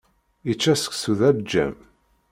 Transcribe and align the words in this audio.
Ičča 0.51 0.73
seksu 0.75 1.13
d 1.19 1.21
aleǧǧam. 1.29 1.75